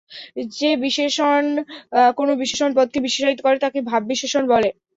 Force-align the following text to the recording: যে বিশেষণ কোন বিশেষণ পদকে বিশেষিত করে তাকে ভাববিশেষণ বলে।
যে 0.53 0.69
বিশেষণ 0.83 1.43
কোন 2.17 2.29
বিশেষণ 2.41 2.69
পদকে 2.75 2.99
বিশেষিত 3.05 3.39
করে 3.41 3.57
তাকে 3.63 3.79
ভাববিশেষণ 3.89 4.43
বলে। 4.53 4.69